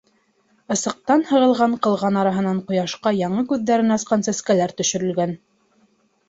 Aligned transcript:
Ысыҡтан 0.75 1.23
һығылған 1.31 1.75
ҡылған 1.87 2.17
араһынан 2.21 2.61
ҡояшҡа 2.71 3.13
яңы 3.17 3.45
күҙҙәрен 3.53 3.97
асҡан 3.99 4.25
сәскәләр 4.29 4.75
төшөрөлгән. 4.83 5.37